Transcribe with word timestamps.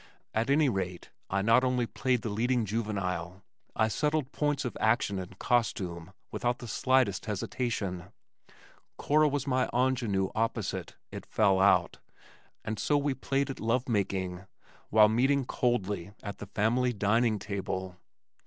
At 0.33 0.49
any 0.49 0.67
rate, 0.67 1.11
I 1.29 1.43
not 1.43 1.63
only 1.63 1.85
played 1.85 2.23
the 2.23 2.29
leading 2.29 2.65
juvenile, 2.65 3.43
I 3.75 3.87
settled 3.87 4.31
points 4.31 4.65
of 4.65 4.75
action 4.81 5.19
and 5.19 5.37
costume 5.37 6.13
without 6.31 6.57
the 6.57 6.67
slightest 6.67 7.27
hesitation. 7.27 8.05
Cora 8.97 9.27
was 9.27 9.45
my 9.45 9.67
ingenue 9.71 10.29
opposite, 10.33 10.95
it 11.11 11.27
fell 11.27 11.59
out, 11.59 11.99
and 12.65 12.79
so 12.79 12.97
we 12.97 13.13
played 13.13 13.51
at 13.51 13.59
love 13.59 13.87
making, 13.87 14.47
while 14.89 15.07
meeting 15.07 15.45
coldly 15.45 16.13
at 16.23 16.39
the 16.39 16.47
family 16.47 16.93
dining 16.93 17.37
table. 17.37 17.95